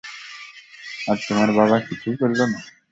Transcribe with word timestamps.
আর 1.07 1.17
তোমার 1.27 1.49
বাবা 1.57 1.77
কিছুই 1.87 2.15
করল 2.21 2.39
না। 2.51 2.59